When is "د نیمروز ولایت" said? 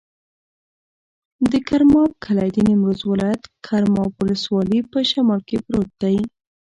2.53-3.43